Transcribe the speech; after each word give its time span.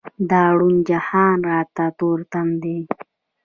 دا 0.29 0.41
روڼ 0.57 0.75
جهان 0.89 1.37
راته 1.49 1.85
تور 1.97 2.19
تم 2.31 2.47
دی. 2.61 2.77